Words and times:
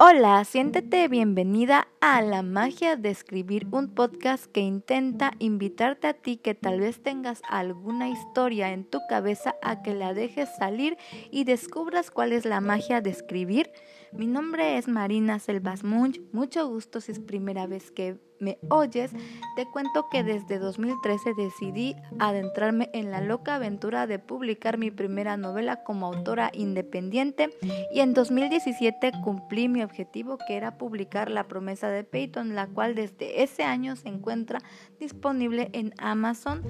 Hola, 0.00 0.44
siéntete 0.44 1.08
bienvenida 1.08 1.88
a 2.00 2.22
La 2.22 2.42
magia 2.42 2.94
de 2.94 3.10
escribir, 3.10 3.66
un 3.72 3.96
podcast 3.96 4.46
que 4.46 4.60
intenta 4.60 5.32
invitarte 5.40 6.06
a 6.06 6.14
ti 6.14 6.36
que 6.36 6.54
tal 6.54 6.78
vez 6.78 7.02
tengas 7.02 7.42
alguna 7.48 8.08
historia 8.08 8.72
en 8.72 8.84
tu 8.84 9.00
cabeza 9.08 9.56
a 9.60 9.82
que 9.82 9.94
la 9.94 10.14
dejes 10.14 10.50
salir 10.56 10.96
y 11.32 11.42
descubras 11.42 12.12
cuál 12.12 12.32
es 12.32 12.44
la 12.44 12.60
magia 12.60 13.00
de 13.00 13.10
escribir. 13.10 13.72
Mi 14.12 14.28
nombre 14.28 14.78
es 14.78 14.86
Marina 14.86 15.40
Selvas 15.40 15.82
Munch, 15.82 16.20
mucho 16.30 16.68
gusto 16.68 17.00
si 17.00 17.10
es 17.10 17.18
primera 17.18 17.66
vez 17.66 17.90
que 17.90 18.20
me 18.40 18.58
oyes, 18.68 19.12
te 19.56 19.66
cuento 19.66 20.08
que 20.10 20.22
desde 20.22 20.58
2013 20.58 21.34
decidí 21.34 21.96
adentrarme 22.18 22.90
en 22.92 23.10
la 23.10 23.20
loca 23.20 23.56
aventura 23.56 24.06
de 24.06 24.18
publicar 24.18 24.78
mi 24.78 24.90
primera 24.90 25.36
novela 25.36 25.82
como 25.82 26.06
autora 26.06 26.50
independiente 26.52 27.50
y 27.92 28.00
en 28.00 28.14
2017 28.14 29.12
cumplí 29.22 29.68
mi 29.68 29.82
objetivo 29.82 30.38
que 30.46 30.56
era 30.56 30.78
publicar 30.78 31.30
La 31.30 31.48
promesa 31.48 31.88
de 31.88 32.04
Peyton, 32.04 32.54
la 32.54 32.66
cual 32.66 32.94
desde 32.94 33.42
ese 33.42 33.62
año 33.64 33.96
se 33.96 34.08
encuentra 34.08 34.60
disponible 34.98 35.70
en 35.72 35.94
Amazon 35.98 36.62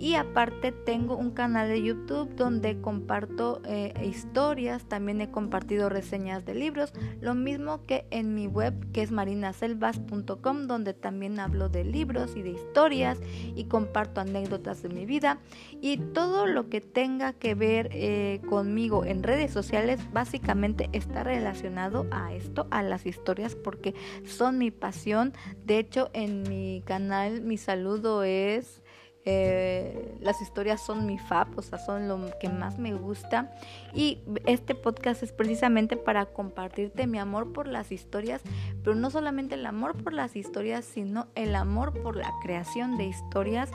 y 0.00 0.14
aparte 0.14 0.72
tengo 0.72 1.14
un 1.14 1.30
canal 1.30 1.68
de 1.68 1.82
YouTube 1.82 2.34
donde 2.34 2.80
comparto 2.80 3.60
eh, 3.66 3.92
historias, 4.02 4.84
también 4.84 5.20
he 5.20 5.30
compartido 5.30 5.90
reseñas 5.90 6.46
de 6.46 6.54
libros, 6.54 6.94
lo 7.20 7.34
mismo 7.34 7.84
que 7.84 8.06
en 8.10 8.34
mi 8.34 8.46
web 8.46 8.90
que 8.92 9.02
es 9.02 9.12
marinaselvas.com 9.12 10.66
donde 10.66 10.94
también 10.94 11.38
hablo 11.38 11.68
de 11.68 11.84
libros 11.84 12.34
y 12.34 12.40
de 12.40 12.50
historias 12.50 13.18
y 13.54 13.64
comparto 13.64 14.22
anécdotas 14.22 14.82
de 14.82 14.88
mi 14.88 15.04
vida 15.04 15.38
y 15.82 15.98
todo 15.98 16.46
lo 16.46 16.70
que 16.70 16.80
tenga 16.80 17.34
que 17.34 17.54
ver 17.54 17.90
eh, 17.92 18.40
conmigo 18.48 19.04
en 19.04 19.22
redes 19.22 19.52
sociales 19.52 20.00
básicamente 20.14 20.88
está 20.92 21.24
relacionado 21.24 22.06
a 22.10 22.32
esto, 22.32 22.66
a 22.70 22.82
las 22.82 23.04
historias 23.04 23.54
porque 23.54 23.94
son 24.24 24.56
mi 24.56 24.70
pasión. 24.70 25.34
De 25.66 25.78
hecho 25.78 26.08
en 26.14 26.42
mi 26.48 26.82
canal 26.86 27.42
mi 27.42 27.58
saludo 27.58 28.22
es... 28.22 28.80
Eh, 29.26 30.16
las 30.20 30.40
historias 30.40 30.80
son 30.80 31.06
mi 31.06 31.18
fab, 31.18 31.48
o 31.58 31.62
sea, 31.62 31.78
son 31.78 32.08
lo 32.08 32.18
que 32.38 32.48
más 32.48 32.78
me 32.78 32.94
gusta. 32.94 33.52
Y 33.94 34.22
este 34.46 34.74
podcast 34.74 35.22
es 35.22 35.32
precisamente 35.32 35.96
para 35.96 36.26
compartirte 36.26 37.06
mi 37.06 37.18
amor 37.18 37.52
por 37.52 37.66
las 37.66 37.92
historias, 37.92 38.42
pero 38.82 38.96
no 38.96 39.10
solamente 39.10 39.56
el 39.56 39.66
amor 39.66 40.02
por 40.02 40.12
las 40.12 40.36
historias, 40.36 40.84
sino 40.84 41.28
el 41.34 41.54
amor 41.54 42.00
por 42.02 42.16
la 42.16 42.32
creación 42.42 42.96
de 42.96 43.04
historias. 43.04 43.70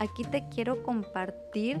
Aquí 0.00 0.24
te 0.24 0.48
quiero 0.48 0.82
compartir 0.82 1.80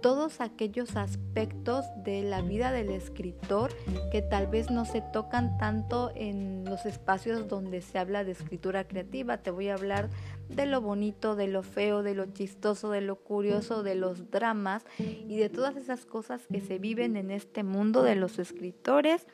todos 0.00 0.40
aquellos 0.40 0.96
aspectos 0.96 1.84
de 1.96 2.22
la 2.22 2.42
vida 2.42 2.72
del 2.72 2.90
escritor 2.90 3.74
que 4.10 4.22
tal 4.22 4.46
vez 4.46 4.70
no 4.70 4.84
se 4.84 5.00
tocan 5.00 5.58
tanto 5.58 6.10
en 6.14 6.64
los 6.64 6.86
espacios 6.86 7.48
donde 7.48 7.82
se 7.82 7.98
habla 7.98 8.24
de 8.24 8.32
escritura 8.32 8.84
creativa. 8.84 9.38
Te 9.38 9.50
voy 9.50 9.68
a 9.68 9.74
hablar 9.74 10.08
de 10.54 10.66
lo 10.66 10.80
bonito, 10.80 11.36
de 11.36 11.48
lo 11.48 11.62
feo, 11.62 12.02
de 12.02 12.14
lo 12.14 12.26
chistoso, 12.26 12.90
de 12.90 13.00
lo 13.00 13.16
curioso, 13.16 13.82
de 13.82 13.94
los 13.94 14.30
dramas 14.30 14.84
y 14.98 15.36
de 15.36 15.48
todas 15.48 15.76
esas 15.76 16.06
cosas 16.06 16.46
que 16.46 16.60
se 16.60 16.78
viven 16.78 17.16
en 17.16 17.30
este 17.30 17.62
mundo 17.62 18.02
de 18.02 18.16
los 18.16 18.38
escritores. 18.38 19.26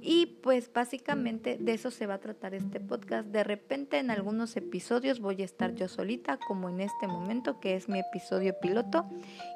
Y 0.00 0.26
pues 0.42 0.70
básicamente 0.72 1.56
de 1.58 1.74
eso 1.74 1.90
se 1.90 2.06
va 2.06 2.14
a 2.14 2.20
tratar 2.20 2.54
este 2.54 2.80
podcast. 2.80 3.28
De 3.28 3.44
repente 3.44 3.98
en 3.98 4.10
algunos 4.10 4.56
episodios 4.56 5.20
voy 5.20 5.42
a 5.42 5.44
estar 5.44 5.74
yo 5.74 5.88
solita, 5.88 6.38
como 6.46 6.68
en 6.68 6.80
este 6.80 7.06
momento, 7.06 7.60
que 7.60 7.74
es 7.76 7.88
mi 7.88 8.00
episodio 8.00 8.58
piloto, 8.60 9.06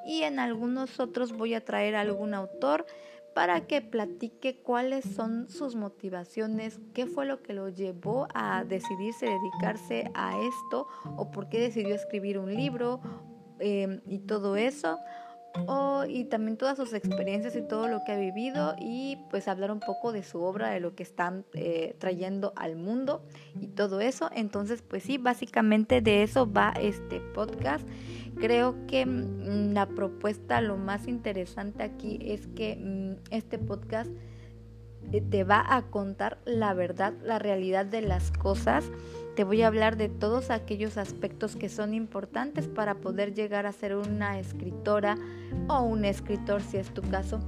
y 0.07 0.23
en 0.23 0.39
algunos 0.39 1.01
otros 1.01 1.33
voy 1.33 1.55
a 1.55 1.65
traer 1.65 1.97
a 1.97 2.01
algún 2.01 2.35
autor 2.35 2.87
para 3.39 3.69
que 3.69 3.81
platique 3.81 4.57
cuáles 4.65 5.05
son 5.05 5.49
sus 5.49 5.77
motivaciones, 5.77 6.81
qué 6.93 7.07
fue 7.07 7.25
lo 7.25 7.41
que 7.41 7.53
lo 7.53 7.69
llevó 7.69 8.27
a 8.35 8.65
decidirse 8.65 9.27
dedicarse 9.27 10.11
a 10.15 10.37
esto 10.41 10.89
o 11.17 11.31
por 11.31 11.49
qué 11.49 11.61
decidió 11.61 11.95
escribir 11.95 12.41
un 12.41 12.53
libro 12.53 13.01
em, 13.61 14.01
y 14.09 14.19
todo 14.19 14.57
eso. 14.57 14.99
Y 16.09 16.25
también 16.25 16.57
todas 16.57 16.77
sus 16.77 16.93
experiencias 16.93 17.57
y 17.57 17.63
todo 17.63 17.89
lo 17.89 18.05
que 18.05 18.13
ha 18.13 18.17
vivido 18.17 18.75
y 18.81 19.19
pues 19.31 19.49
hablar 19.49 19.71
un 19.71 19.81
poco 19.81 20.13
de 20.13 20.23
su 20.23 20.43
obra, 20.43 20.71
de 20.71 20.81
lo 20.81 20.95
que 20.95 21.03
están 21.03 21.45
eh, 21.55 21.95
trayendo 21.99 22.53
al 22.57 22.77
mundo 22.77 23.23
y 23.61 23.69
todo 23.69 24.01
eso. 24.01 24.31
Entonces 24.35 24.83
pues 24.83 25.03
sí, 25.03 25.19
básicamente 25.19 26.01
de 26.01 26.23
eso 26.23 26.51
va 26.51 26.73
este 26.81 27.21
podcast. 27.21 27.87
Creo 28.37 28.87
que 28.87 29.05
mm, 29.05 29.73
la 29.73 29.87
propuesta, 29.87 30.61
lo 30.61 30.77
más 30.77 31.09
interesante 31.09 31.83
aquí 31.83 32.19
es 32.23 32.47
que 32.49 32.77
mm, 32.77 33.35
este 33.35 33.59
podcast 33.59 34.11
te 35.31 35.45
va 35.45 35.65
a 35.67 35.83
contar 35.83 36.39
la 36.45 36.75
verdad, 36.75 37.15
la 37.23 37.39
realidad 37.39 37.87
de 37.87 38.03
las 38.03 38.31
cosas. 38.31 38.91
Te 39.37 39.45
voy 39.45 39.63
a 39.63 39.69
hablar 39.69 39.97
de 39.97 40.09
todos 40.09 40.51
aquellos 40.51 40.97
aspectos 40.99 41.57
que 41.57 41.69
son 41.69 41.95
importantes 41.95 42.67
para 42.67 42.97
poder 42.97 43.35
llegar 43.35 43.67
a 43.67 43.73
ser 43.73 43.95
una 43.97 44.39
escritora 44.39 45.17
o 45.69 45.83
un 45.83 46.05
escritor, 46.05 46.61
si 46.61 46.77
es 46.77 46.93
tu 46.93 47.03
caso, 47.03 47.41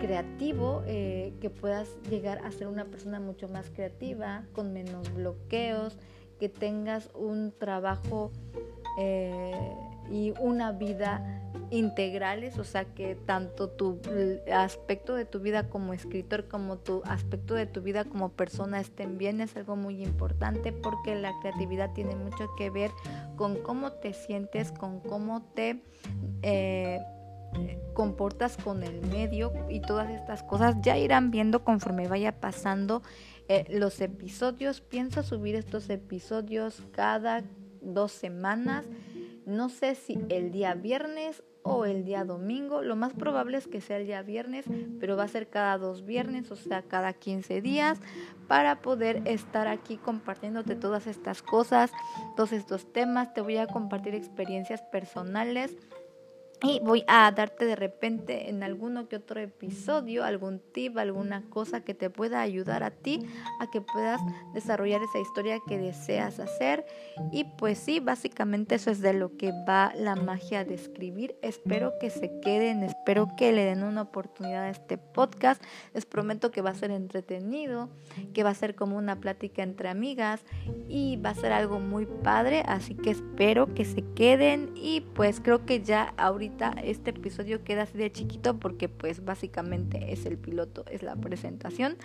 creativo, 0.00 0.82
eh, 0.86 1.34
que 1.40 1.50
puedas 1.50 1.96
llegar 2.10 2.38
a 2.44 2.50
ser 2.50 2.66
una 2.66 2.86
persona 2.86 3.20
mucho 3.20 3.48
más 3.48 3.70
creativa, 3.70 4.44
con 4.52 4.72
menos 4.72 5.12
bloqueos, 5.14 5.96
que 6.38 6.48
tengas 6.48 7.10
un 7.14 7.52
trabajo 7.56 8.30
eh, 8.98 9.52
y 10.10 10.34
una 10.40 10.72
vida 10.72 11.42
integrales, 11.70 12.58
o 12.58 12.64
sea 12.64 12.84
que 12.84 13.14
tanto 13.14 13.68
tu 13.68 14.00
aspecto 14.52 15.14
de 15.14 15.24
tu 15.24 15.40
vida 15.40 15.68
como 15.68 15.92
escritor 15.92 16.48
como 16.48 16.78
tu 16.78 17.02
aspecto 17.04 17.54
de 17.54 17.66
tu 17.66 17.82
vida 17.82 18.04
como 18.04 18.30
persona 18.30 18.80
estén 18.80 19.18
bien 19.18 19.40
es 19.40 19.56
algo 19.56 19.76
muy 19.76 20.02
importante 20.02 20.72
porque 20.72 21.14
la 21.14 21.32
creatividad 21.40 21.92
tiene 21.92 22.14
mucho 22.14 22.48
que 22.56 22.70
ver 22.70 22.90
con 23.36 23.56
cómo 23.56 23.92
te 23.92 24.14
sientes, 24.14 24.72
con 24.72 25.00
cómo 25.00 25.42
te 25.54 25.82
eh, 26.42 27.00
comportas 27.94 28.56
con 28.56 28.82
el 28.82 29.00
medio 29.06 29.52
y 29.68 29.80
todas 29.80 30.10
estas 30.10 30.42
cosas 30.42 30.76
ya 30.82 30.96
irán 30.96 31.30
viendo 31.30 31.64
conforme 31.64 32.06
vaya 32.06 32.40
pasando 32.40 33.02
eh, 33.48 33.64
los 33.70 34.00
episodios. 34.00 34.80
Pienso 34.80 35.22
subir 35.22 35.56
estos 35.56 35.90
episodios 35.90 36.82
cada 36.92 37.42
dos 37.80 38.12
semanas. 38.12 38.84
No 39.48 39.70
sé 39.70 39.94
si 39.94 40.18
el 40.28 40.52
día 40.52 40.74
viernes 40.74 41.42
o 41.62 41.86
el 41.86 42.04
día 42.04 42.24
domingo. 42.24 42.82
Lo 42.82 42.96
más 42.96 43.14
probable 43.14 43.56
es 43.56 43.66
que 43.66 43.80
sea 43.80 43.96
el 43.96 44.06
día 44.06 44.22
viernes, 44.22 44.66
pero 45.00 45.16
va 45.16 45.24
a 45.24 45.28
ser 45.28 45.48
cada 45.48 45.78
dos 45.78 46.04
viernes, 46.04 46.50
o 46.50 46.56
sea, 46.56 46.82
cada 46.82 47.14
15 47.14 47.62
días, 47.62 47.98
para 48.46 48.82
poder 48.82 49.22
estar 49.24 49.66
aquí 49.66 49.96
compartiéndote 49.96 50.76
todas 50.76 51.06
estas 51.06 51.42
cosas, 51.42 51.90
todos 52.36 52.52
estos 52.52 52.92
temas. 52.92 53.32
Te 53.32 53.40
voy 53.40 53.56
a 53.56 53.66
compartir 53.66 54.14
experiencias 54.14 54.82
personales 54.82 55.76
y 56.62 56.80
voy 56.80 57.04
a 57.06 57.30
darte 57.30 57.64
de 57.64 57.76
repente 57.76 58.48
en 58.48 58.62
alguno 58.62 59.08
que 59.08 59.16
otro 59.16 59.40
episodio 59.40 60.24
algún 60.24 60.60
tip, 60.60 60.98
alguna 60.98 61.42
cosa 61.50 61.82
que 61.82 61.94
te 61.94 62.10
pueda 62.10 62.40
ayudar 62.40 62.82
a 62.82 62.90
ti 62.90 63.26
a 63.60 63.70
que 63.70 63.80
puedas 63.80 64.20
desarrollar 64.54 65.00
esa 65.02 65.20
historia 65.20 65.58
que 65.66 65.78
deseas 65.78 66.40
hacer. 66.40 66.84
Y 67.32 67.44
pues 67.44 67.78
sí, 67.78 68.00
básicamente 68.00 68.74
eso 68.74 68.90
es 68.90 69.00
de 69.00 69.12
lo 69.12 69.36
que 69.36 69.52
va 69.68 69.92
la 69.94 70.16
magia 70.16 70.64
de 70.64 70.74
escribir. 70.74 71.36
Espero 71.42 71.92
que 72.00 72.10
se 72.10 72.40
queden, 72.40 72.82
espero 72.82 73.28
que 73.36 73.52
le 73.52 73.64
den 73.64 73.82
una 73.84 74.02
oportunidad 74.02 74.64
a 74.64 74.70
este 74.70 74.98
podcast. 74.98 75.62
Les 75.94 76.06
prometo 76.06 76.50
que 76.50 76.62
va 76.62 76.70
a 76.70 76.74
ser 76.74 76.90
entretenido, 76.90 77.88
que 78.34 78.42
va 78.42 78.50
a 78.50 78.54
ser 78.54 78.74
como 78.74 78.96
una 78.96 79.20
plática 79.20 79.62
entre 79.62 79.88
amigas 79.88 80.40
y 80.88 81.16
va 81.16 81.30
a 81.30 81.34
ser 81.34 81.52
algo 81.52 81.78
muy 81.78 82.06
padre. 82.06 82.62
Así 82.66 82.94
que 82.94 83.10
espero 83.10 83.72
que 83.74 83.84
se 83.84 84.02
queden 84.14 84.72
y 84.74 85.02
pues 85.14 85.40
creo 85.40 85.64
que 85.64 85.82
ya 85.82 86.14
este 86.82 87.10
episodio 87.10 87.62
queda 87.64 87.82
así 87.82 87.98
de 87.98 88.10
chiquito 88.10 88.58
porque 88.58 88.88
pues 88.88 89.24
básicamente 89.24 90.12
es 90.12 90.26
el 90.26 90.38
piloto, 90.38 90.84
es 90.90 91.02
la 91.02 91.16
presentación. 91.16 91.96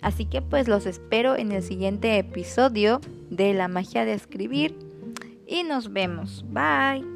Así 0.00 0.26
que 0.26 0.42
pues 0.42 0.68
los 0.68 0.86
espero 0.86 1.36
en 1.36 1.52
el 1.52 1.62
siguiente 1.62 2.18
episodio 2.18 3.00
de 3.30 3.54
La 3.54 3.68
magia 3.68 4.04
de 4.04 4.12
escribir 4.12 4.76
y 5.46 5.62
nos 5.62 5.92
vemos. 5.92 6.44
Bye. 6.48 7.13